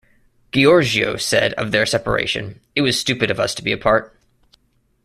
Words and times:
Gheorghiu 0.51 1.21
said 1.21 1.53
of 1.59 1.69
their 1.69 1.85
separation, 1.85 2.59
It 2.75 2.81
was 2.81 2.99
stupid 2.99 3.29
of 3.29 3.39
us 3.39 3.53
to 3.53 3.63
be 3.63 3.71
apart. 3.71 4.17